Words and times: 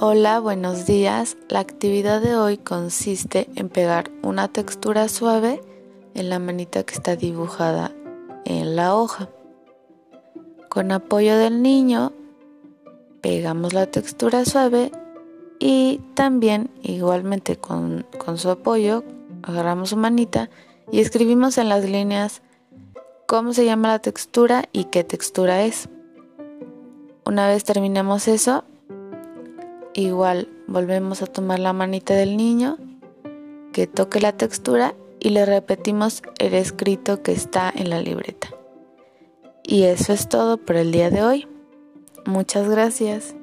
Hola, 0.00 0.40
buenos 0.40 0.86
días. 0.86 1.36
La 1.48 1.60
actividad 1.60 2.20
de 2.20 2.34
hoy 2.34 2.58
consiste 2.58 3.48
en 3.54 3.68
pegar 3.68 4.10
una 4.24 4.48
textura 4.48 5.08
suave 5.08 5.60
en 6.14 6.30
la 6.30 6.40
manita 6.40 6.82
que 6.82 6.94
está 6.94 7.14
dibujada 7.14 7.92
en 8.44 8.74
la 8.74 8.96
hoja. 8.96 9.28
Con 10.68 10.90
apoyo 10.90 11.36
del 11.36 11.62
niño, 11.62 12.12
pegamos 13.20 13.72
la 13.72 13.86
textura 13.86 14.44
suave 14.44 14.90
y 15.60 16.00
también 16.14 16.70
igualmente 16.82 17.56
con, 17.56 18.04
con 18.18 18.36
su 18.36 18.50
apoyo, 18.50 19.04
agarramos 19.44 19.90
su 19.90 19.96
manita 19.96 20.50
y 20.90 20.98
escribimos 20.98 21.56
en 21.56 21.68
las 21.68 21.84
líneas 21.84 22.42
cómo 23.28 23.52
se 23.52 23.64
llama 23.64 23.90
la 23.90 24.00
textura 24.00 24.64
y 24.72 24.86
qué 24.86 25.04
textura 25.04 25.62
es. 25.62 25.88
Una 27.24 27.46
vez 27.46 27.62
terminemos 27.62 28.26
eso, 28.26 28.64
igual 30.02 30.48
volvemos 30.66 31.22
a 31.22 31.26
tomar 31.26 31.58
la 31.58 31.72
manita 31.72 32.14
del 32.14 32.36
niño, 32.36 32.78
que 33.72 33.86
toque 33.86 34.20
la 34.20 34.32
textura 34.32 34.94
y 35.20 35.30
le 35.30 35.46
repetimos 35.46 36.22
el 36.38 36.54
escrito 36.54 37.22
que 37.22 37.32
está 37.32 37.72
en 37.74 37.90
la 37.90 38.00
libreta. 38.00 38.48
Y 39.62 39.84
eso 39.84 40.12
es 40.12 40.28
todo 40.28 40.58
por 40.58 40.76
el 40.76 40.92
día 40.92 41.10
de 41.10 41.22
hoy. 41.22 41.48
Muchas 42.26 42.68
gracias. 42.68 43.34